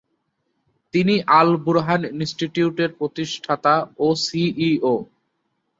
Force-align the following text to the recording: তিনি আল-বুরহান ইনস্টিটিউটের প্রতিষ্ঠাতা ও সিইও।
তিনি 0.93 1.15
আল-বুরহান 1.39 2.01
ইনস্টিটিউটের 2.11 2.89
প্রতিষ্ঠাতা 2.99 3.73
ও 3.99 4.07
সিইও। 4.23 4.95